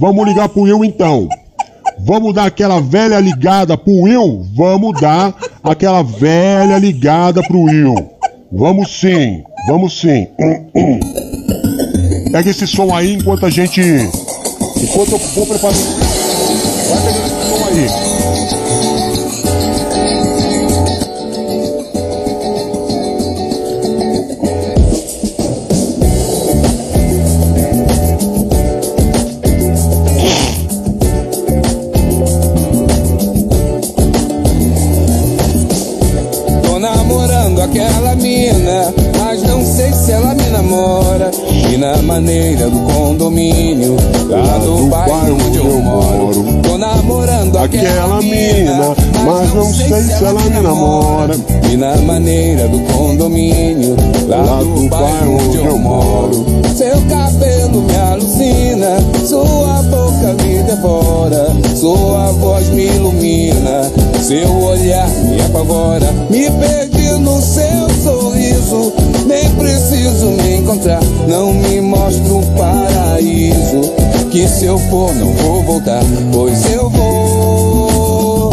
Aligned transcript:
Vamos 0.00 0.26
ligar 0.26 0.48
pro 0.48 0.62
Will 0.62 0.82
então. 0.82 1.28
Vamos 1.98 2.34
dar 2.34 2.46
aquela 2.46 2.80
velha 2.80 3.20
ligada 3.20 3.76
pro 3.76 3.92
Will? 3.92 4.46
Vamos 4.56 4.98
dar 4.98 5.34
aquela 5.62 6.02
velha 6.02 6.78
ligada 6.78 7.42
pro 7.42 7.64
Will. 7.64 7.94
Vamos 8.50 8.98
sim, 8.98 9.44
vamos 9.68 10.00
sim. 10.00 10.26
Pega 12.32 12.48
esse 12.48 12.66
som 12.66 12.94
aí 12.94 13.12
enquanto 13.12 13.44
a 13.44 13.50
gente. 13.50 13.82
Enquanto 13.82 15.12
eu 15.12 15.18
vou 15.18 15.46
preparar. 15.46 15.76
Vai 15.76 17.02
pegando 17.04 17.26
esse 17.26 17.50
som 17.50 17.66
aí. 17.66 18.09
Namorando 36.80 37.60
aquela 37.60 38.16
mina, 38.16 38.92
mas 39.18 39.42
não 39.42 39.62
sei 39.90 39.92
se 39.92 40.12
ela 40.12 40.34
me 40.34 40.48
namora. 40.50 41.30
E 41.70 41.76
na 41.76 41.96
maneira 42.02 42.68
do 42.68 42.80
condomínio, 42.80 43.96
lá 44.28 44.58
do 44.58 44.86
bairro 44.86 45.36
onde 45.46 45.58
eu 45.58 45.80
moro. 45.80 46.44
Tô 46.62 46.78
namorando 46.78 47.58
aquela 47.58 48.20
mina, 48.20 48.94
mas 49.24 49.54
não 49.54 49.72
sei 49.72 50.02
se 50.02 50.24
ela 50.24 50.40
me 50.42 50.60
namora. 50.60 51.36
E 51.70 51.76
na 51.76 51.96
maneira 51.96 52.68
do 52.68 52.80
condomínio, 52.92 53.96
lá 54.28 54.62
do 54.62 54.88
bairro 54.88 55.38
onde 55.38 55.58
eu 55.58 55.78
moro. 55.78 56.46
Seu 56.74 57.00
cabelo 57.08 57.82
me 57.82 57.96
alucina, 57.96 58.98
sua 59.26 59.82
boca 59.82 60.34
me 60.42 60.62
devora, 60.62 61.48
sua 61.76 62.32
voz 62.32 62.68
me 62.70 62.86
ilumina, 62.86 63.90
seu 64.22 64.50
olhar 64.62 65.08
me 65.08 65.40
apavora. 65.42 66.10
Me 66.30 66.50
perdi 66.50 67.10
no 67.18 67.40
seu 67.42 67.79
preciso 70.00 70.30
me 70.30 70.56
encontrar. 70.56 71.00
Não 71.28 71.52
me 71.52 71.80
mostra 71.80 72.32
um 72.32 72.42
paraíso, 72.56 73.92
que 74.30 74.48
se 74.48 74.64
eu 74.64 74.78
for 74.78 75.14
não 75.14 75.32
vou 75.34 75.62
voltar, 75.62 76.02
pois 76.32 76.64
eu 76.72 76.88
vou. 76.88 78.52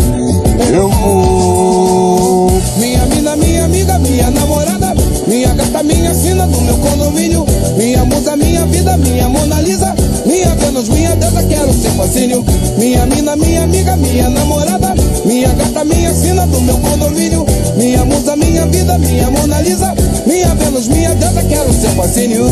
Eu 0.73 0.89
vou. 0.89 2.51
Minha 2.77 3.05
mina, 3.05 3.35
minha 3.37 3.65
amiga, 3.65 3.97
minha 3.99 4.29
namorada, 4.29 4.93
minha 5.27 5.53
gata, 5.53 5.83
minha 5.83 6.13
sina 6.13 6.45
do 6.47 6.61
meu 6.61 6.77
condomínio, 6.77 7.45
minha 7.77 8.03
musa, 8.03 8.35
minha 8.35 8.65
vida, 8.65 8.97
minha 8.97 9.29
Mona 9.29 9.61
Lisa, 9.61 9.95
minha 10.25 10.53
Vênus, 10.55 10.89
minha 10.89 11.15
deusa, 11.15 11.43
quero 11.43 11.73
ser 11.73 11.91
fascínio. 11.91 12.43
Minha 12.77 13.05
mina, 13.05 13.35
minha 13.35 13.63
amiga, 13.63 13.95
minha 13.95 14.29
namorada, 14.29 14.93
minha 15.25 15.49
gata, 15.49 15.85
minha 15.85 16.13
sina 16.13 16.45
do 16.45 16.61
meu 16.61 16.77
condomínio, 16.77 17.45
minha 17.87 18.03
musa, 18.03 18.35
minha 18.35 18.65
vida, 18.65 18.97
minha 18.97 19.31
Mona 19.31 19.61
Lisa, 19.61 19.93
minha 20.25 20.53
Vênus, 20.55 20.89
minha 20.89 21.15
deusa, 21.15 21.41
quero 21.43 21.71
ser 21.71 21.89
fascínio. 21.91 22.45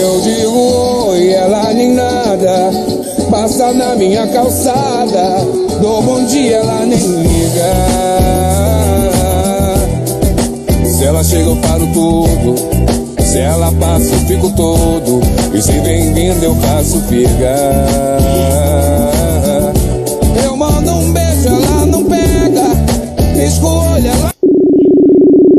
Eu 0.00 0.20
digo 0.20 1.06
oi, 1.08 1.32
ela 1.32 1.72
nem 1.72 1.94
nada. 1.94 2.72
Passa 3.30 3.72
na 3.72 3.94
minha 3.94 4.26
calçada. 4.26 5.46
Dou 5.80 6.02
bom 6.02 6.24
dia, 6.24 6.56
ela 6.56 6.84
nem 6.84 6.98
liga. 6.98 7.72
Se 10.84 11.04
ela 11.04 11.22
chega, 11.22 11.50
eu 11.50 11.56
paro 11.56 11.86
tudo. 11.92 12.93
Se 13.34 13.40
ela 13.40 13.72
passa, 13.72 14.14
eu 14.14 14.20
fico 14.20 14.48
todo. 14.54 15.20
E 15.52 15.60
se 15.60 15.72
bem-vindo, 15.80 16.44
eu 16.44 16.54
faço 16.54 17.00
figa. 17.08 17.56
Eu 20.44 20.56
mando 20.56 20.92
um 20.92 21.12
beijo, 21.12 21.48
ela 21.48 21.84
não 21.84 22.04
pega. 22.04 22.62
Pisco 23.34 23.66
o 23.66 23.92
olho, 23.92 24.06
ela 24.06 24.32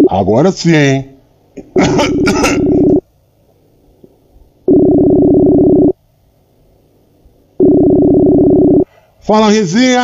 Agora 0.07 0.53
sim? 0.53 1.03
Fala, 9.19 9.51
Rezinha! 9.51 10.01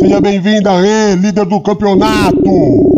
Seja 0.00 0.20
bem-vinda, 0.20 0.72
líder 1.20 1.44
do 1.44 1.60
campeonato! 1.60 2.95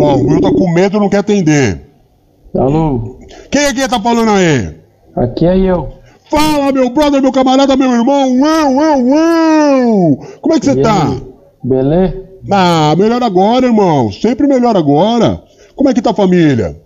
Ó, 0.00 0.14
o 0.16 0.26
Will 0.26 0.40
tá 0.40 0.50
com 0.50 0.72
medo 0.72 0.96
e 0.96 1.00
não 1.00 1.08
quer 1.08 1.18
atender. 1.18 1.80
Alô, 2.56 3.18
Quem 3.50 3.62
é 3.62 3.74
que 3.74 3.88
tá 3.88 4.00
falando 4.00 4.30
aí? 4.30 4.76
aqui 5.16 5.46
é 5.46 5.58
eu. 5.58 5.88
Fala, 6.30 6.72
meu 6.72 6.88
brother, 6.90 7.20
meu 7.20 7.32
camarada, 7.32 7.76
meu 7.76 7.90
irmão! 7.90 8.38
Uau, 8.38 8.74
uau, 8.74 9.00
uau! 9.04 10.16
Como 10.40 10.54
é 10.54 10.60
que 10.60 10.66
você 10.66 10.80
tá? 10.80 11.12
Beleza? 11.62 12.22
Ah, 12.50 12.94
melhor 12.96 13.22
agora, 13.22 13.66
irmão. 13.66 14.10
Sempre 14.12 14.46
melhor 14.46 14.76
agora. 14.76 15.42
Como 15.74 15.90
é 15.90 15.94
que 15.94 16.00
tá 16.00 16.10
a 16.10 16.14
família? 16.14 16.80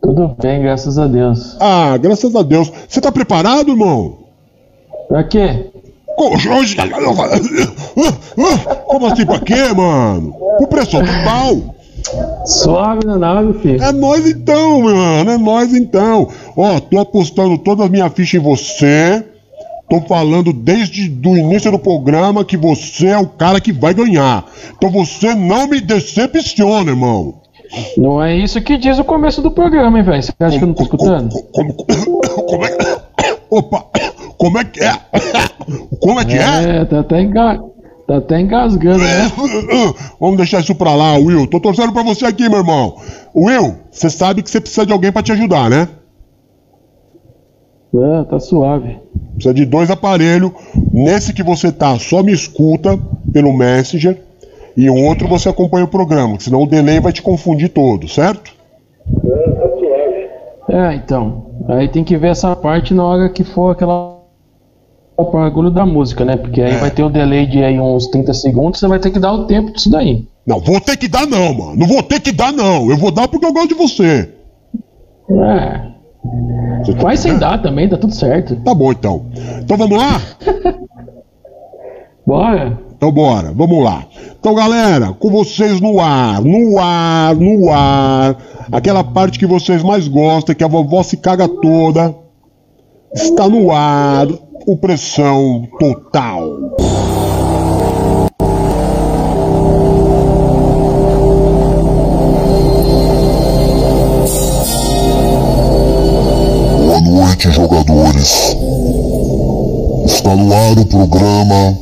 Tudo 0.00 0.36
bem, 0.40 0.62
graças 0.62 0.96
a 0.96 1.08
Deus. 1.08 1.56
Ah, 1.60 1.96
graças 1.96 2.34
a 2.36 2.42
Deus. 2.42 2.70
Você 2.88 3.00
tá 3.00 3.10
preparado, 3.10 3.70
irmão? 3.70 4.18
Pra 5.08 5.24
quê? 5.24 5.70
Como 8.86 9.06
assim, 9.06 9.26
pra 9.26 9.40
quê, 9.40 9.72
mano? 9.74 10.34
Pro 10.58 10.68
pressão 10.68 11.00
total. 11.00 11.74
Suave 12.44 13.06
na 13.06 13.18
nave, 13.18 13.58
filho. 13.60 13.82
É 13.82 13.92
nós 13.92 14.26
então, 14.28 14.82
mano. 14.82 15.30
É 15.30 15.38
nós 15.38 15.74
então. 15.74 16.28
Ó, 16.56 16.80
tô 16.80 16.98
apostando 16.98 17.58
todas 17.58 17.84
as 17.84 17.90
minhas 17.90 18.12
fichas 18.12 18.40
em 18.40 18.44
você. 18.44 19.24
Tô 19.88 20.00
falando 20.02 20.52
desde 20.52 21.10
o 21.26 21.36
início 21.36 21.70
do 21.70 21.78
programa 21.78 22.44
que 22.44 22.56
você 22.56 23.08
é 23.08 23.18
o 23.18 23.26
cara 23.26 23.60
que 23.60 23.72
vai 23.72 23.94
ganhar. 23.94 24.44
Então 24.76 24.90
você 24.90 25.34
não 25.34 25.66
me 25.66 25.80
decepciona, 25.80 26.90
irmão. 26.90 27.34
Não 27.96 28.22
é 28.22 28.36
isso 28.36 28.60
que 28.60 28.76
diz 28.76 28.98
o 28.98 29.04
começo 29.04 29.42
do 29.42 29.50
programa, 29.50 29.98
hein, 29.98 30.04
velho? 30.04 30.22
Você 30.22 30.32
acha 30.40 30.58
que 30.58 30.64
eu 30.64 30.68
não 30.68 30.74
tô 30.74 30.82
escutando? 30.82 31.34
Como, 31.52 31.74
como 31.74 32.64
é 32.64 32.76
Opa! 33.50 33.84
Como 34.38 34.56
é 34.56 34.64
que 34.64 34.84
é? 34.84 34.92
Como 36.00 36.20
é 36.20 36.24
que 36.24 36.34
é? 36.34 36.80
É, 36.80 36.84
tá 36.84 37.00
até, 37.00 37.22
enga... 37.22 37.60
tá 38.08 38.16
até 38.16 38.40
engasgando, 38.40 39.04
né? 39.04 39.30
Vamos 40.18 40.38
deixar 40.38 40.60
isso 40.60 40.74
pra 40.74 40.94
lá, 40.94 41.18
Will. 41.18 41.46
Tô 41.46 41.60
torcendo 41.60 41.92
pra 41.92 42.02
você 42.02 42.24
aqui, 42.24 42.48
meu 42.48 42.60
irmão. 42.60 42.96
Will, 43.36 43.76
você 43.90 44.08
sabe 44.08 44.42
que 44.42 44.50
você 44.50 44.60
precisa 44.60 44.86
de 44.86 44.92
alguém 44.94 45.12
pra 45.12 45.22
te 45.22 45.30
ajudar, 45.30 45.68
né? 45.68 45.86
É, 47.94 48.24
tá 48.24 48.40
suave. 48.40 48.98
Precisa 49.34 49.52
de 49.52 49.66
dois 49.66 49.90
aparelhos. 49.90 50.52
Nesse 50.90 51.34
que 51.34 51.42
você 51.42 51.70
tá, 51.70 51.98
só 51.98 52.22
me 52.22 52.32
escuta 52.32 52.98
pelo 53.30 53.52
Messenger. 53.52 54.18
E 54.74 54.88
o 54.88 54.94
outro 54.94 55.28
você 55.28 55.48
acompanha 55.48 55.84
o 55.84 55.88
programa, 55.88 56.36
que 56.38 56.44
senão 56.44 56.62
o 56.62 56.66
delay 56.66 57.00
vai 57.00 57.12
te 57.12 57.20
confundir 57.20 57.68
todo, 57.68 58.08
certo? 58.08 58.54
É, 60.68 60.94
então. 60.94 61.50
Aí 61.68 61.88
tem 61.88 62.04
que 62.04 62.16
ver 62.16 62.28
essa 62.28 62.54
parte 62.56 62.94
na 62.94 63.04
hora 63.04 63.28
que 63.28 63.44
for 63.44 63.72
aquela. 63.72 64.17
O 65.18 65.24
bagulho 65.32 65.70
da 65.70 65.84
música, 65.84 66.24
né? 66.24 66.36
Porque 66.36 66.62
aí 66.62 66.74
É. 66.74 66.78
vai 66.78 66.90
ter 66.92 67.02
o 67.02 67.10
delay 67.10 67.44
de 67.46 67.62
aí 67.62 67.78
uns 67.80 68.06
30 68.06 68.32
segundos, 68.32 68.78
você 68.78 68.86
vai 68.86 69.00
ter 69.00 69.10
que 69.10 69.18
dar 69.18 69.32
o 69.32 69.46
tempo 69.46 69.72
disso 69.72 69.90
daí. 69.90 70.26
Não, 70.46 70.60
vou 70.60 70.80
ter 70.80 70.96
que 70.96 71.08
dar 71.08 71.26
não, 71.26 71.52
mano. 71.52 71.76
Não 71.76 71.86
vou 71.88 72.02
ter 72.02 72.20
que 72.20 72.30
dar 72.30 72.52
não. 72.52 72.88
Eu 72.88 72.96
vou 72.96 73.10
dar 73.10 73.26
porque 73.26 73.44
eu 73.44 73.52
gosto 73.52 73.68
de 73.70 73.74
você. 73.74 74.32
É. 75.30 75.88
Você 76.84 76.92
tá- 76.94 77.02
Vai 77.02 77.16
sem 77.16 77.36
dar 77.36 77.60
também, 77.60 77.88
tá 77.88 77.96
tudo 77.96 78.14
certo. 78.14 78.54
Tá 78.56 78.72
bom 78.72 78.92
então. 78.92 79.26
Então 79.60 79.76
vamos 79.76 79.98
lá? 79.98 80.20
Bora. 82.26 82.78
Então 82.96 83.12
bora, 83.12 83.52
vamos 83.54 83.82
lá. 83.84 84.04
Então 84.38 84.54
galera, 84.54 85.12
com 85.12 85.30
vocês 85.30 85.80
no 85.80 86.00
ar, 86.00 86.42
no 86.42 86.78
ar, 86.80 87.34
no 87.36 87.70
ar, 87.70 88.36
aquela 88.72 89.04
parte 89.04 89.38
que 89.38 89.46
vocês 89.46 89.82
mais 89.84 90.08
gostam, 90.08 90.54
que 90.54 90.64
a 90.64 90.68
vovó 90.68 91.02
se 91.04 91.16
caga 91.16 91.48
toda, 91.48 92.14
está 93.14 93.48
no 93.48 93.70
ar, 93.70 94.26
o 94.68 94.76
pressão 94.76 95.66
total. 95.80 96.46
Boa 106.84 107.00
noite, 107.00 107.50
jogadores. 107.50 108.58
Está 110.04 110.36
no 110.36 110.52
ar 110.52 110.78
o 110.78 110.84
programa 110.84 111.78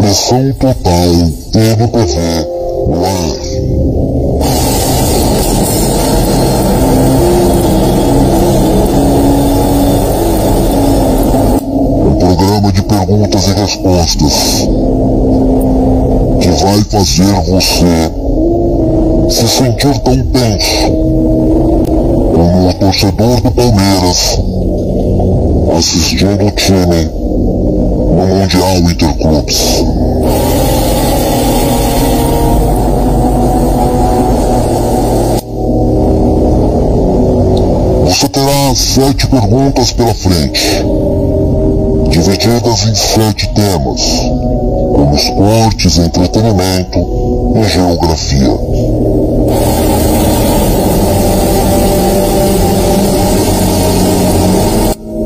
Pressão 0.00 0.52
Total 0.54 1.12
TV 1.52 1.86
Live. 2.88 3.83
Perguntas 13.34 13.48
e 13.48 13.52
respostas. 13.52 14.68
vai 16.62 16.84
fazer 16.84 17.32
você 17.50 18.12
se 19.28 19.48
sentir 19.48 19.98
tão 20.00 20.16
tenso 20.26 20.90
como 22.34 22.68
o 22.68 22.74
torcedor 22.74 23.40
do 23.40 23.50
Palmeiras 23.50 24.38
assistindo 25.76 26.46
o 26.46 26.50
time 26.52 27.10
no 28.14 28.26
Mundial 28.26 28.76
Interclubes. 28.90 29.82
Você 38.04 38.28
terá 38.28 38.74
sete 38.74 39.26
perguntas 39.26 39.92
pela 39.92 40.14
frente, 40.14 40.84
divididas 42.24 42.86
em 42.86 42.94
sete 42.94 43.48
temas, 43.48 44.00
como 44.94 45.14
esportes, 45.14 45.98
entretenimento 45.98 46.98
e 47.54 47.68
geografia. 47.68 48.58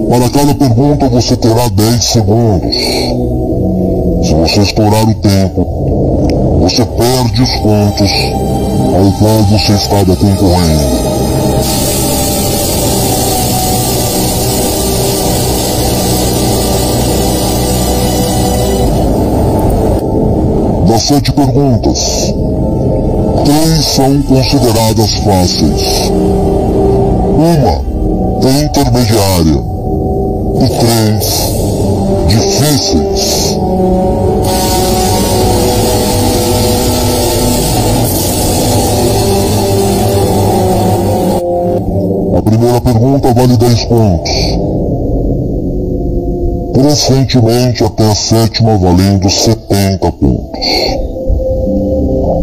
Para 0.09 0.31
cada 0.31 0.55
pergunta 0.55 1.09
você 1.09 1.37
terá 1.37 1.69
10 1.69 2.05
segundos. 2.05 2.77
Se 4.27 4.35
você 4.35 4.61
estourar 4.63 5.09
o 5.09 5.15
tempo, 5.15 6.59
você 6.63 6.85
perde 6.85 7.43
os 7.43 7.57
pontos 7.59 8.11
ao 8.97 9.13
qual 9.19 9.43
você 9.45 9.73
estava 9.73 10.17
concorrendo. 10.17 11.18
Sete 21.09 21.33
perguntas, 21.33 22.35
três 23.43 23.85
são 23.87 24.21
consideradas 24.25 25.11
fáceis. 25.25 26.11
Uma 27.35 27.81
é 28.47 28.65
intermediária 28.65 29.63
e 30.61 30.69
três 30.69 31.49
difíceis. 32.29 33.57
A 42.37 42.43
primeira 42.43 42.81
pergunta 42.83 43.33
vale 43.33 43.57
10 43.57 43.85
pontos. 43.87 44.33
Crescentemente 46.75 47.83
até 47.83 48.11
a 48.11 48.15
sétima 48.15 48.77
valendo 48.77 49.31
70 49.31 50.13
pontos. 50.13 50.48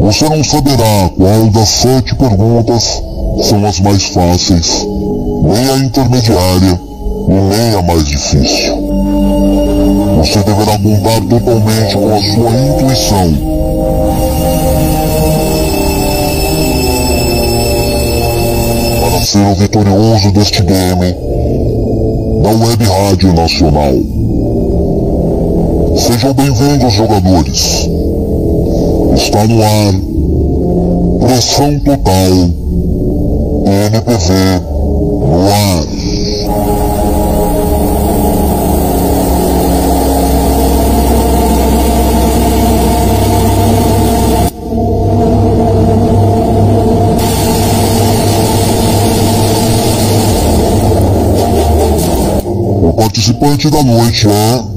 Você 0.02 0.30
não 0.30 0.44
saberá 0.44 1.10
qual 1.18 1.48
das 1.52 1.70
sete 1.70 2.16
perguntas 2.16 3.04
são 3.42 3.66
as 3.66 3.80
mais 3.80 4.06
fáceis, 4.06 4.86
nem 5.44 5.70
a 5.70 5.78
intermediária 5.78 6.80
nem 7.28 7.76
a 7.76 7.82
mais 7.82 8.06
difícil. 8.06 8.76
Você 10.18 10.40
deverá 10.44 10.78
contar 10.78 11.22
totalmente 11.28 11.96
com 11.96 12.14
a 12.14 12.22
sua 12.22 12.52
intuição. 12.52 13.34
Para 19.02 19.26
ser 19.26 19.46
o 19.46 19.56
vitorioso 19.56 20.32
deste 20.32 20.62
game 20.62 21.16
da 22.44 22.50
Web 22.50 22.84
Rádio 22.86 23.34
Nacional. 23.34 23.94
Sejam 25.98 26.34
bem-vindos, 26.34 26.94
jogadores. 26.94 27.90
Está 29.16 29.48
no 29.48 29.64
ar. 29.64 29.94
Pressão 31.22 31.80
total. 31.80 32.32
NPV 33.66 34.34
no 35.26 35.48
ar. 35.48 35.86
O 52.84 52.94
participante 52.94 53.70
da 53.70 53.82
noite 53.82 54.28
é 54.28 54.75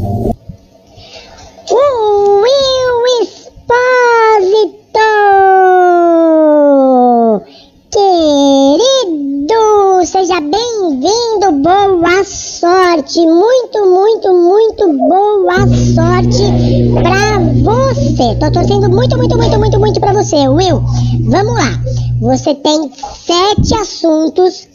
você, 20.28 20.46
Will. 20.46 20.82
Vamos 21.24 21.54
lá, 21.54 21.82
você 22.20 22.54
tem 22.54 22.92
sete 22.92 23.74
assuntos 23.74 24.68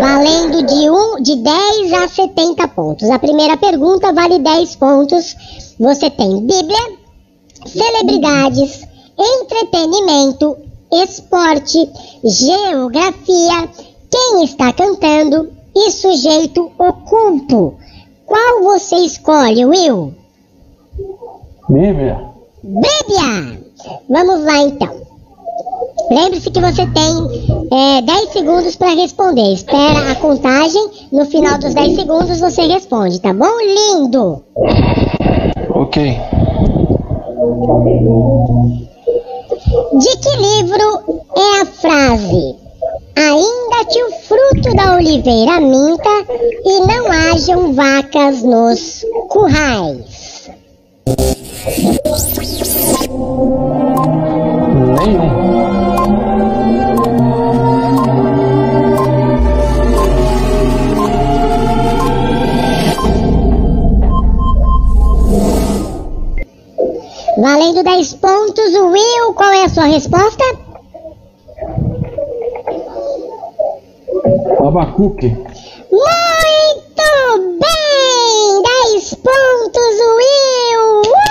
valendo 0.00 0.66
de, 0.66 0.90
um, 0.90 1.22
de 1.22 1.36
10 1.36 1.92
a 1.94 2.08
70 2.08 2.68
pontos. 2.68 3.08
A 3.10 3.18
primeira 3.18 3.56
pergunta 3.56 4.12
vale 4.12 4.38
10 4.38 4.76
pontos. 4.76 5.34
Você 5.80 6.10
tem 6.10 6.40
Bíblia, 6.40 6.98
celebridades, 7.66 8.86
entretenimento, 9.18 10.58
esporte, 10.92 11.90
geografia, 12.22 13.68
quem 14.10 14.44
está 14.44 14.72
cantando 14.74 15.50
e 15.74 15.90
sujeito 15.90 16.70
oculto. 16.78 17.74
Qual 18.26 18.62
você 18.62 18.96
escolhe, 18.96 19.64
Will? 19.64 20.14
Bíblia. 21.68 22.33
Bíblia! 22.64 23.60
Vamos 24.08 24.42
lá 24.42 24.56
então. 24.56 24.88
Lembre-se 26.10 26.50
que 26.50 26.60
você 26.60 26.86
tem 26.86 27.98
é, 27.98 28.00
10 28.00 28.32
segundos 28.32 28.74
para 28.76 28.94
responder. 28.94 29.52
Espera 29.52 30.10
a 30.10 30.14
contagem. 30.14 30.82
No 31.12 31.26
final 31.26 31.58
dos 31.58 31.74
10 31.74 31.94
segundos 31.94 32.40
você 32.40 32.62
responde, 32.62 33.20
tá 33.20 33.34
bom? 33.34 33.52
Lindo! 33.60 34.42
Ok. 35.74 36.18
De 39.98 40.16
que 40.16 40.36
livro 40.36 41.20
é 41.36 41.60
a 41.60 41.66
frase? 41.66 42.56
Ainda 43.16 43.84
que 43.90 44.04
o 44.04 44.10
fruto 44.10 44.74
da 44.74 44.96
oliveira 44.96 45.60
minta 45.60 46.10
e 46.64 46.80
não 46.80 47.12
hajam 47.12 47.74
vacas 47.74 48.42
nos 48.42 49.04
currais. 49.28 50.03
Valendo 67.74 67.82
10 67.82 68.14
pontos, 68.14 68.72
Will, 68.72 69.34
qual 69.34 69.52
é 69.52 69.64
a 69.64 69.68
sua 69.68 69.86
resposta? 69.86 70.44
Abacuque. 74.64 75.26
Muito 75.90 77.08
bem! 77.58 78.62
10 78.92 79.14
pontos, 79.14 79.96
Will! 80.18 81.02
Uh! 81.02 81.24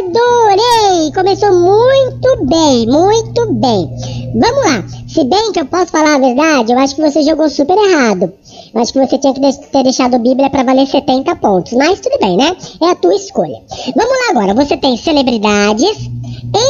Adorei! 0.00 1.12
Começou 1.14 1.52
muito 1.54 2.46
bem, 2.46 2.86
muito 2.88 3.52
bem. 3.52 3.88
Vamos 4.34 4.64
lá. 4.64 4.84
Se 5.06 5.22
bem 5.24 5.52
que 5.52 5.60
eu 5.60 5.66
posso 5.66 5.92
falar 5.92 6.16
a 6.16 6.18
verdade, 6.18 6.72
eu 6.72 6.78
acho 6.78 6.96
que 6.96 7.02
você 7.02 7.22
jogou 7.22 7.48
super 7.48 7.78
errado. 7.78 8.32
Eu 8.72 8.80
acho 8.80 8.92
que 8.92 9.04
você 9.04 9.18
tinha 9.18 9.34
que 9.34 9.40
ter 9.40 9.82
deixado 9.82 10.14
a 10.14 10.18
Bíblia 10.18 10.48
para 10.48 10.62
valer 10.62 10.86
70 10.86 11.34
pontos. 11.36 11.72
Mas 11.72 12.00
tudo 12.00 12.18
bem, 12.20 12.36
né? 12.36 12.56
É 12.80 12.90
a 12.90 12.94
tua 12.94 13.14
escolha. 13.14 13.60
Vamos 13.96 14.12
lá 14.12 14.30
agora. 14.30 14.54
Você 14.54 14.76
tem 14.76 14.96
celebridades, 14.96 16.08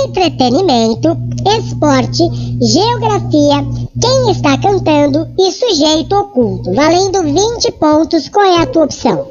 entretenimento, 0.05 1.17
esporte, 1.59 2.23
geografia, 2.63 3.65
quem 4.01 4.31
está 4.31 4.57
cantando 4.59 5.29
e 5.39 5.53
sujeito 5.53 6.17
oculto. 6.17 6.73
Valendo 6.73 7.23
20 7.23 7.73
pontos. 7.73 8.29
Qual 8.29 8.47
é 8.47 8.63
a 8.63 8.67
tua 8.67 8.85
opção? 8.85 9.27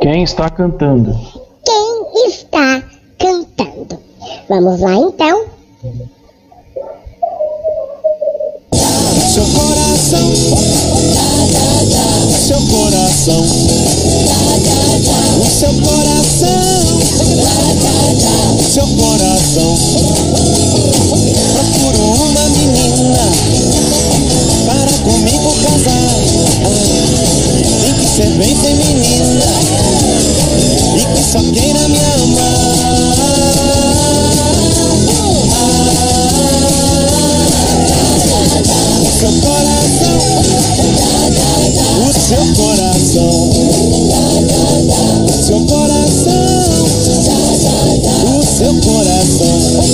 Quem 0.00 0.24
está 0.24 0.50
cantando? 0.50 1.16
Quem 1.64 2.26
está 2.26 2.82
cantando? 3.18 3.98
Vamos 4.48 4.80
lá 4.80 4.94
então. 4.94 5.44
Seu 15.64 15.72
coração, 15.80 17.00
seu 18.70 18.86
coração. 18.86 19.74
Procuro 21.54 22.02
uma 22.04 22.48
menina 22.50 23.24
para 24.66 24.92
comigo 24.98 25.54
casar. 25.62 26.20
Tem 27.80 27.94
que 27.94 28.06
ser 28.06 28.28
bem 28.32 28.54
feminina 28.54 29.46
e 30.96 31.04
que 31.14 31.22
só 31.22 31.40
queira 31.40 31.88
me 31.88 31.98
amar. 31.98 32.64
Seu 39.18 39.32
coração, 39.40 40.18
o 42.06 42.12
seu 42.12 42.44
coração, 42.54 43.32
seu 44.90 45.60
coração, 45.66 46.84
o 48.38 48.42
seu 48.42 48.74
coração. 48.80 49.84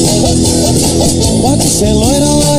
Pode 1.42 1.64
ser 1.64 1.92
loira 1.92 2.26
ou 2.26 2.49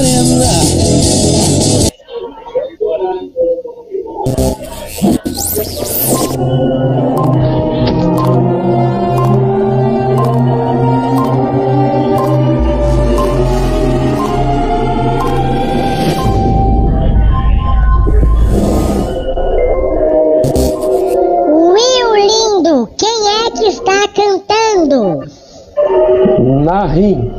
Narim. 26.81 27.31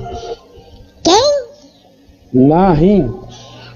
Quem? 1.03 1.27
Narim. 2.33 3.13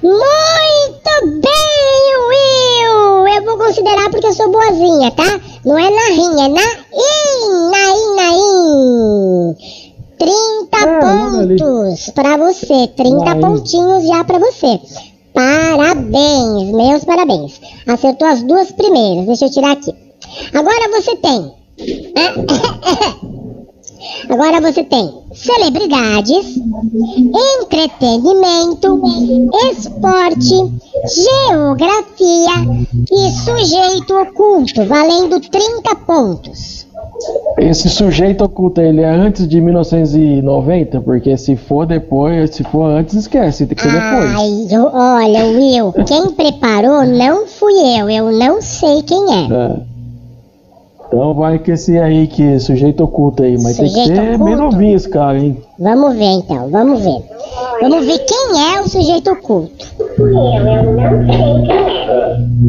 Muito 0.01 1.41
bem, 1.43 2.17
Will! 2.29 3.27
Eu 3.35 3.45
vou 3.45 3.59
considerar 3.59 4.09
porque 4.11 4.29
eu 4.29 4.33
sou 4.33 4.49
boazinha, 4.53 5.11
tá? 5.11 5.41
Não 5.65 5.77
é 5.77 5.91
Narim, 5.91 6.41
é 6.41 6.49
Naim, 6.49 7.71
Naim, 7.73 8.15
Naim. 8.15 9.57
30 10.19 10.79
É, 10.79 11.01
pontos 11.01 12.11
pra 12.11 12.37
você, 12.37 12.87
30 12.97 13.25
Naim. 13.25 13.41
pontinhos 13.41 14.07
já 14.07 14.23
pra 14.23 14.39
você. 14.39 14.79
Parabéns, 15.35 16.71
meus 16.73 17.05
parabéns. 17.05 17.61
Acertou 17.89 18.29
as 18.29 18.41
duas 18.45 18.71
primeiras, 18.71 19.27
deixa 19.27 19.47
eu 19.47 19.51
tirar 19.51 19.73
aqui. 19.73 19.93
Agora 20.55 20.89
você 21.01 21.17
tem. 21.17 21.53
Agora 24.29 24.61
você 24.61 24.85
tem 24.85 25.11
celebridades, 25.33 26.57
entretenimento, 27.63 29.01
esporte, 29.71 30.55
geografia 31.15 32.87
e 33.11 33.31
sujeito 33.33 34.15
oculto, 34.15 34.85
valendo 34.85 35.41
30 35.41 35.95
pontos. 36.07 36.87
Esse 37.59 37.89
sujeito 37.89 38.45
oculto, 38.45 38.81
ele 38.81 39.01
é 39.01 39.09
antes 39.09 39.49
de 39.49 39.61
1990? 39.61 41.01
Porque 41.01 41.37
se 41.37 41.57
for 41.57 41.87
depois, 41.87 42.55
se 42.55 42.63
for 42.65 42.85
antes, 42.85 43.15
esquece, 43.15 43.67
tem 43.67 43.77
que 43.77 43.83
ser 43.83 43.93
depois. 43.93 44.35
Ai, 44.37 44.67
eu- 44.71 44.91
olha, 44.93 45.45
Will, 45.47 45.93
quem 46.07 46.31
preparou 46.33 47.05
não 47.07 47.47
fui 47.47 47.73
eu, 47.99 48.09
eu 48.11 48.31
não 48.33 48.61
sei 48.61 49.03
quem 49.03 49.25
é. 49.33 49.53
É. 49.53 49.96
Então 51.09 51.35
vai 51.35 51.59
que 51.59 51.71
esse 51.71 51.99
aí 51.99 52.27
que 52.27 52.43
é 52.43 52.59
sujeito 52.59 53.05
oculto 53.05 53.43
aí, 53.43 53.57
mas 53.63 53.77
tem 53.77 53.89
Sujeito 53.89 54.09
que 54.09 54.17
ser 54.17 54.39
bem 54.39 54.55
oculto? 54.55 54.57
novinho 54.57 54.97
esse 54.97 55.09
cara, 55.09 55.39
hein? 55.39 55.57
Vamos 55.79 56.17
ver 56.17 56.25
então, 56.25 56.69
vamos 56.69 57.01
ver. 57.01 57.23
Vamos 57.81 58.07
ver 58.07 58.19
quem 58.19 58.75
é 58.75 58.81
o 58.81 58.89
sujeito 58.89 59.31
oculto. 59.31 59.87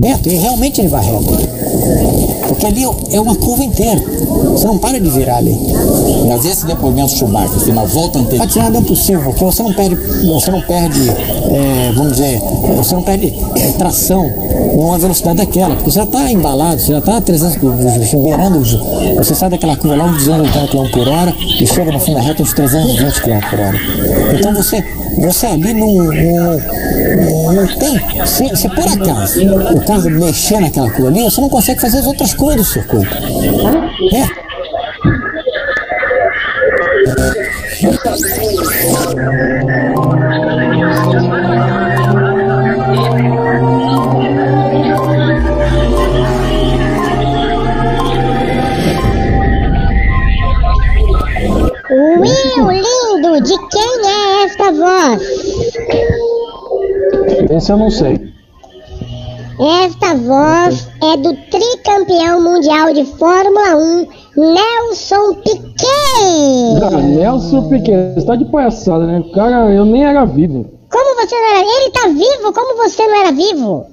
Reto, 0.04 0.30
e 0.30 0.36
realmente 0.36 0.82
ele 0.82 0.88
vai 0.90 1.04
reto. 1.04 2.37
Porque 2.48 2.66
ali 2.66 2.84
é 3.12 3.20
uma 3.20 3.36
curva 3.36 3.64
inteira. 3.64 4.02
Você 4.52 4.66
não 4.66 4.78
para 4.78 5.00
de 5.00 5.10
virar 5.10 5.38
ali. 5.38 5.58
Mas 6.28 6.46
esse 6.46 6.66
depoimento 6.66 7.12
Schumacher, 7.12 7.60
final, 7.60 7.88
volta 7.88 8.20
anterior. 8.20 8.44
Atirar 8.44 8.72
não 8.72 8.80
é 8.80 8.84
porque 8.84 9.46
você 9.46 9.64
não 9.64 9.74
perde, 9.74 9.96
você 10.26 10.52
não 10.52 10.62
perde, 10.62 11.10
é, 11.10 11.92
vamos 11.96 12.14
dizer, 12.14 12.42
você 12.76 12.96
não 12.96 13.04
perde 13.04 13.34
é, 13.56 13.72
tração 13.74 14.30
numa 14.76 14.98
velocidade 14.98 15.38
daquela, 15.38 15.76
porque 15.76 15.92
você 15.92 16.00
já 16.00 16.04
está 16.04 16.32
embalado, 16.32 16.80
você 16.80 16.92
já 16.92 17.00
está 17.00 17.18
a 17.18 17.22
300 17.22 17.58
km, 17.58 18.22
beirando, 18.24 18.64
você 19.16 19.36
sai 19.36 19.50
daquela 19.50 19.76
curva 19.76 19.96
lá 19.96 20.06
uns 20.06 20.26
280 20.26 20.68
km 20.68 20.92
por 20.92 21.08
hora 21.08 21.34
e 21.40 21.66
chega 21.66 21.92
no 21.92 22.00
fim 22.00 22.14
da 22.14 22.22
reta 22.22 22.44
uns 22.44 22.54
320 22.54 23.22
km 23.22 23.50
por 23.50 23.60
hora. 23.60 23.78
Então 24.38 24.54
você, 24.54 24.84
você 25.18 25.48
ali 25.48 25.74
não, 25.74 25.94
não, 25.96 27.54
não 27.54 27.68
tem, 27.80 28.00
se, 28.26 28.56
se 28.56 28.70
por 28.70 28.88
acaso 28.88 29.42
o 29.74 29.86
carro 29.86 30.10
mexer 30.12 30.60
naquela 30.60 30.92
curva 30.92 31.10
ali, 31.10 31.24
você 31.24 31.42
não 31.42 31.50
consegue 31.50 31.82
fazer 31.82 32.00
as 32.00 32.06
outras 32.06 32.34
curvas 32.34 32.58
do 32.58 32.64
circuito. 32.64 33.16
É. 34.14 34.48
Esse 57.68 57.74
eu 57.74 57.78
não 57.78 57.92
sei. 57.92 58.18
Esta 59.84 60.16
voz 60.16 60.88
é 61.04 61.18
do 61.18 61.36
tricampeão 61.52 62.42
mundial 62.42 62.94
de 62.94 63.04
Fórmula 63.04 63.76
1, 63.76 64.08
Nelson 64.38 65.34
Piquet. 65.44 66.82
Ah, 66.82 67.02
Nelson 67.02 67.68
Piquet, 67.68 68.14
você 68.16 68.26
tá 68.26 68.38
de 68.38 68.46
palhaçada, 68.46 69.06
né? 69.06 69.20
O 69.20 69.32
cara, 69.34 69.70
eu 69.74 69.84
nem 69.84 70.06
era 70.06 70.24
vivo. 70.24 70.66
Como 70.90 71.16
você 71.22 71.36
não 71.36 71.58
era? 71.58 71.60
Ele 71.60 71.92
tá 71.92 72.08
vivo? 72.08 72.54
Como 72.54 72.78
você 72.78 73.06
não 73.06 73.16
era 73.18 73.32
vivo? 73.34 73.86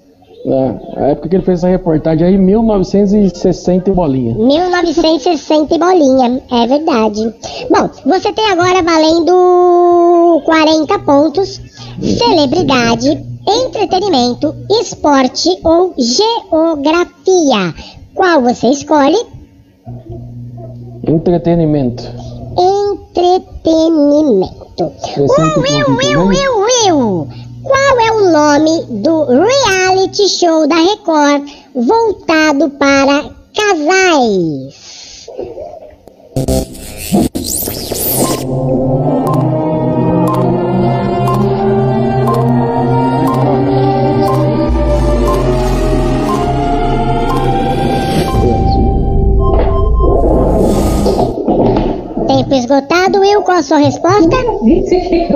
É, 0.46 1.00
a 1.00 1.06
época 1.08 1.28
que 1.30 1.34
ele 1.34 1.44
fez 1.44 1.58
essa 1.58 1.68
reportagem 1.68 2.28
aí, 2.28 2.38
1960 2.38 3.90
e 3.90 3.92
bolinha. 3.92 4.36
1960 4.36 5.74
e 5.74 5.78
bolinha, 5.78 6.42
é 6.52 6.66
verdade. 6.68 7.34
Bom, 7.68 7.90
você 8.06 8.32
tem 8.32 8.52
agora 8.52 8.84
valendo 8.84 10.42
40 10.44 10.98
pontos, 11.00 11.60
celebridade, 12.00 13.33
entretenimento, 13.46 14.54
esporte 14.70 15.58
ou 15.64 15.94
geografia. 15.96 17.74
Qual 18.14 18.42
você 18.42 18.68
escolhe? 18.68 19.18
Entretenimento. 21.06 22.02
Entretenimento. 22.56 24.92
Will, 25.16 25.96
Will, 25.96 26.26
Will, 26.26 26.60
Will. 26.60 27.28
Qual 27.62 28.00
é 28.00 28.10
o 28.12 28.30
nome 28.30 28.82
do 29.02 29.24
reality 29.24 30.28
show 30.28 30.66
da 30.66 30.76
Record 30.76 31.44
voltado 31.74 32.70
para 32.70 33.30
casais? 33.54 34.74
Sua 53.64 53.78
resposta? 53.78 54.36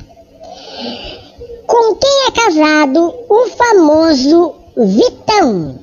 Com 1.68 1.96
quem 1.96 2.28
é 2.28 2.32
casado 2.32 3.14
o 3.30 3.48
famoso 3.50 4.56
Vitão? 4.78 5.80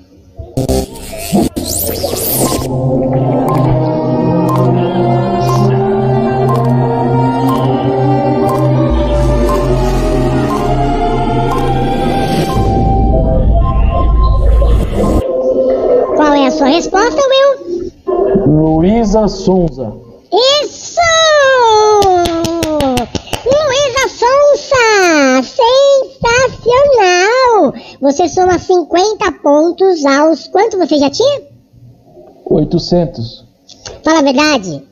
Qual 16.17 16.35
é 16.35 16.47
a 16.47 16.51
sua 16.51 16.69
resposta, 16.69 17.17
Luísa 18.47 19.29
Sonza. 19.29 19.93
Isso! 20.63 21.01
Luísa 23.45 24.09
Sonsa! 24.09 25.43
Sensacional! 26.23 27.73
Você 28.01 28.29
soma 28.29 28.59
50 28.59 29.33
pontos 29.43 30.05
aos. 30.05 30.49
Quanto 30.49 30.79
você 30.79 30.99
já 30.99 31.11
tinha? 31.11 31.43
800. 32.47 33.47
Fala 34.03 34.19
a 34.19 34.23
verdade. 34.23 34.83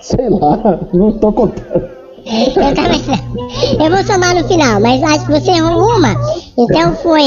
Sei 0.00 0.28
lá, 0.28 0.80
não 0.92 1.12
tô 1.18 1.32
contando. 1.32 2.03
Eu, 2.56 2.74
tava- 2.74 3.84
eu 3.84 3.90
vou 3.90 4.04
somar 4.04 4.34
no 4.34 4.48
final, 4.48 4.80
mas 4.80 5.02
acho 5.02 5.26
que 5.26 5.32
você 5.32 5.50
errou 5.50 5.96
uma. 5.98 6.14
Então 6.56 6.94
foi 6.96 7.22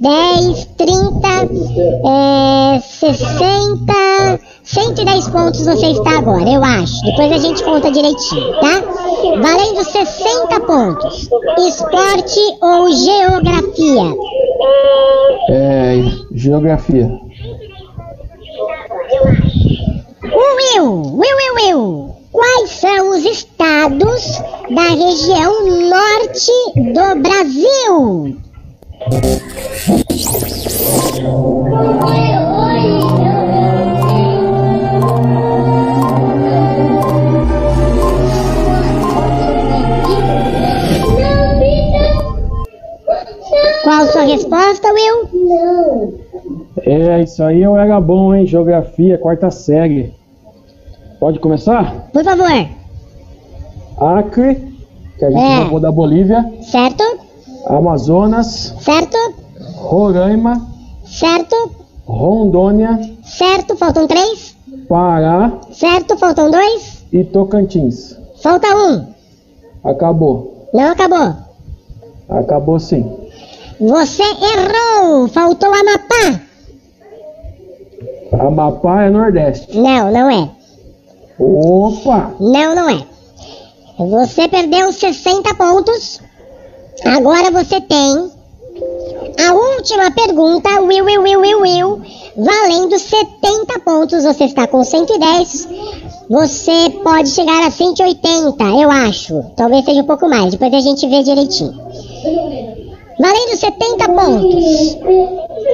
10, 0.00 0.64
30, 0.76 1.28
é, 2.04 2.80
60, 2.80 4.40
110 4.64 5.28
pontos 5.28 5.64
você 5.64 5.86
está 5.86 6.18
agora, 6.18 6.48
eu 6.50 6.62
acho. 6.64 7.00
Depois 7.04 7.30
a 7.32 7.38
gente 7.38 7.62
conta 7.62 7.90
direitinho, 7.92 8.52
tá? 8.60 8.82
Valendo 9.40 9.84
60 9.84 10.60
pontos. 10.60 11.28
Esporte 11.68 12.40
ou 12.60 12.90
geografia? 12.92 14.14
É. 15.50 16.02
Geografia. 16.34 17.10
Will, 20.34 21.02
Will, 21.02 21.36
Will, 21.36 21.54
Will. 21.56 22.16
Quais 22.32 22.70
são 22.70 23.10
os 23.10 23.24
estados 23.24 24.40
da 24.74 24.88
região 24.88 25.66
norte 25.90 26.52
do 26.76 27.20
Brasil? 27.20 28.36
Qual 43.82 44.06
sua 44.06 44.22
resposta, 44.22 44.88
Will? 44.92 46.14
É, 46.84 47.20
isso 47.22 47.42
aí 47.42 47.62
eu 47.62 47.76
era 47.76 48.00
bom, 48.00 48.34
hein? 48.34 48.46
Geografia, 48.46 49.18
quarta 49.18 49.50
série. 49.50 50.21
Pode 51.22 51.38
começar? 51.38 52.08
Por 52.12 52.24
favor. 52.24 52.50
Acre, 53.96 54.56
que 55.16 55.24
a 55.24 55.30
gente 55.30 55.40
É. 55.40 55.58
roubou 55.60 55.78
da 55.78 55.92
Bolívia. 55.92 56.52
Certo? 56.68 57.04
Amazonas, 57.68 58.74
Certo? 58.80 59.16
Roraima, 59.76 60.66
Certo? 61.06 61.54
Rondônia, 62.04 62.98
Certo? 63.24 63.76
Faltam 63.76 64.08
três? 64.08 64.56
Pará 64.88 65.52
Certo? 65.72 66.16
Faltam 66.18 66.50
dois? 66.50 67.04
e 67.12 67.22
Tocantins. 67.22 68.16
Falta 68.42 68.66
um. 68.74 69.06
Acabou. 69.84 70.66
Não 70.74 70.90
acabou. 70.90 71.34
Acabou 72.28 72.80
sim. 72.80 73.08
Você 73.78 74.24
errou. 74.24 75.28
Faltou 75.28 75.68
Amapá. 75.72 76.40
Amapá 78.40 79.04
é 79.04 79.10
Nordeste. 79.10 79.78
Não, 79.78 80.10
não 80.10 80.28
é. 80.28 80.50
Opa! 81.42 82.34
Não, 82.38 82.74
não 82.74 82.88
é. 82.88 83.04
Você 83.98 84.48
perdeu 84.48 84.92
60 84.92 85.54
pontos. 85.54 86.20
Agora 87.04 87.50
você 87.50 87.80
tem 87.80 88.30
a 89.44 89.52
última 89.52 90.10
pergunta, 90.12 90.80
Will, 90.80 91.04
Will, 91.04 91.22
Will, 91.22 91.40
Will, 91.40 91.60
Will, 91.60 92.02
valendo 92.36 92.96
70 92.96 93.80
pontos. 93.80 94.22
Você 94.22 94.44
está 94.44 94.68
com 94.68 94.84
110. 94.84 95.68
Você 96.30 96.90
pode 97.02 97.28
chegar 97.30 97.66
a 97.66 97.70
180, 97.70 98.64
eu 98.64 98.90
acho. 98.90 99.42
Talvez 99.56 99.84
seja 99.84 100.02
um 100.02 100.06
pouco 100.06 100.28
mais, 100.28 100.52
depois 100.52 100.72
a 100.72 100.80
gente 100.80 101.06
vê 101.08 101.22
direitinho. 101.22 101.74
Valendo 103.18 103.56
70 103.56 104.08
pontos. 104.08 104.96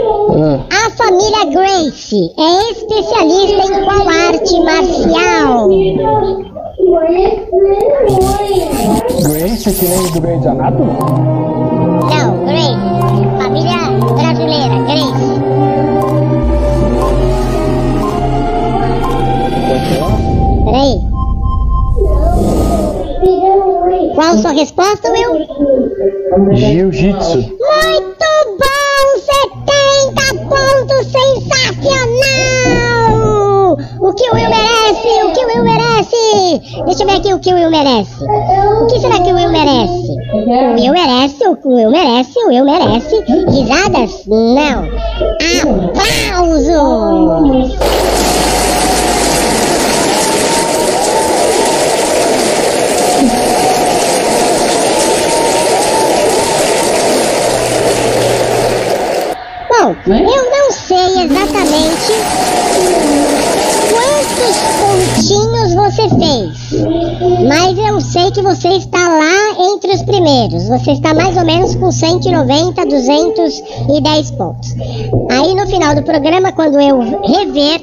Ah, 0.01 0.87
A 0.87 0.91
família 0.91 1.45
Grace 1.47 2.33
é 2.39 2.71
especialista 2.71 3.63
em 3.67 3.85
qual 3.85 4.09
arte 4.09 4.61
marcial? 4.61 5.69
Grace, 9.23 9.73
que 9.73 9.87
nem 9.87 10.11
do 10.13 10.21
Grey's 10.21 10.47
Anatomy? 10.47 10.93
Não, 12.11 12.45
Grace. 12.47 12.79
Família 13.43 13.91
brasileira, 14.15 14.77
Grace. 14.87 15.29
Peraí. 20.65 21.01
Qual 24.15 24.39
sua 24.39 24.53
resposta, 24.53 25.11
Will? 25.11 25.47
Jiu-Jitsu. 26.57 27.58
Bom, 59.89 59.97
eu 60.07 60.51
não 60.51 60.71
sei 60.71 61.25
exatamente 61.25 62.13
quantos 63.89 64.57
pontinhos 64.79 65.75
você 65.75 66.09
fez, 66.11 67.49
mas 67.49 67.79
eu 67.79 67.99
sei 67.99 68.31
que 68.31 68.43
você 68.43 68.69
está 68.69 69.09
lá 69.09 69.73
entre 69.73 69.93
os 69.95 70.03
primeiros. 70.03 70.69
Você 70.69 70.93
está 70.93 71.15
mais 71.15 71.39
ou 71.39 71.45
menos 71.47 71.75
com 71.75 71.91
190, 71.91 72.85
210 72.85 74.31
pontos. 74.33 74.75
Aí 75.31 75.55
no 75.55 75.67
final 75.67 75.95
do 75.95 76.03
programa, 76.03 76.53
quando 76.53 76.79
eu 76.79 77.23
rever 77.23 77.81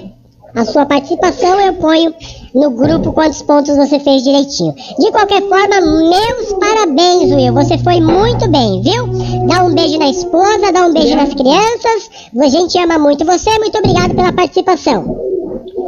a 0.56 0.64
sua 0.64 0.86
participação, 0.86 1.60
eu 1.60 1.74
ponho 1.74 2.14
no 2.54 2.70
grupo 2.70 3.12
quantos 3.12 3.42
pontos 3.42 3.76
você 3.76 4.00
fez 4.00 4.24
direitinho. 4.24 4.74
De 4.98 5.12
qualquer 5.12 5.42
forma, 5.42 5.82
meus 5.82 6.54
parabéns, 6.54 7.32
Will. 7.34 7.54
Você 7.54 7.78
foi 7.80 8.00
muito 8.00 8.48
bem, 8.48 8.82
viu? 8.82 9.06
Dá 9.48 9.64
um 9.64 9.74
beijo 9.74 9.98
na 10.00 10.10
esposa, 10.10 10.72
dá 10.72 10.86
um 10.86 10.94
beijo 10.94 11.16
nas 11.16 11.34
crianças. 11.34 12.10
A 12.40 12.48
gente 12.48 12.78
ama 12.78 12.98
muito 12.98 13.26
você. 13.26 13.50
Muito 13.60 13.78
obrigado 13.78 14.16
pela 14.16 14.34
participação. 14.34 15.04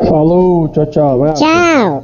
Falou, 0.07 0.67
tchau, 0.69 0.85
tchau. 0.87 1.33
Tchau. 1.33 2.03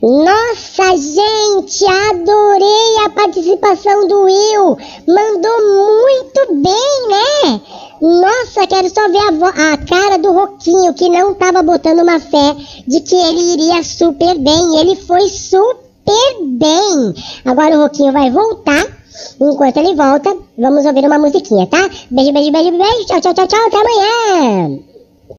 Nossa, 0.00 0.96
gente, 0.96 1.84
adorei 1.84 3.04
a 3.04 3.10
participação 3.10 4.06
do 4.06 4.22
Will. 4.22 4.78
Mandou 5.08 5.58
muito 5.66 6.62
bem, 6.62 7.08
né? 7.08 7.60
Nossa, 8.00 8.64
quero 8.68 8.88
só 8.88 9.08
ver 9.08 9.18
a, 9.18 9.72
a 9.72 9.76
cara 9.76 10.18
do 10.18 10.32
Roquinho, 10.32 10.94
que 10.94 11.08
não 11.08 11.34
tava 11.34 11.64
botando 11.64 12.02
uma 12.02 12.20
fé 12.20 12.54
de 12.86 13.00
que 13.00 13.16
ele 13.16 13.54
iria 13.54 13.82
super 13.82 14.38
bem. 14.38 14.78
Ele 14.78 14.94
foi 14.94 15.28
super 16.08 16.46
bem. 16.58 17.14
Agora 17.44 17.76
o 17.76 17.82
Roquinho 17.82 18.12
vai 18.12 18.30
voltar. 18.30 18.86
Enquanto 19.40 19.76
ele 19.78 19.94
volta, 19.94 20.36
vamos 20.56 20.86
ouvir 20.86 21.04
uma 21.04 21.18
musiquinha, 21.18 21.66
tá? 21.66 21.88
Beijo, 22.10 22.32
beijo, 22.32 22.52
beijo, 22.52 22.70
beijo. 22.70 23.06
Tchau, 23.06 23.20
tchau, 23.20 23.34
tchau, 23.34 23.46
tchau. 23.46 23.66
Até 23.66 23.76
amanhã. 23.76 24.87